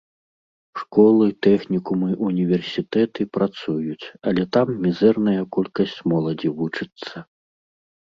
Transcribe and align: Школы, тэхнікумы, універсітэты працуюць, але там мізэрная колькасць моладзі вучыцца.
Школы, 0.79 1.25
тэхнікумы, 1.47 2.07
універсітэты 2.29 3.21
працуюць, 3.37 4.05
але 4.31 4.43
там 4.57 4.67
мізэрная 4.87 5.41
колькасць 5.59 5.95
моладзі 6.15 6.49
вучыцца. 6.63 7.15